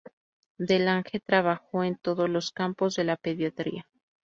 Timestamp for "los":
2.27-2.51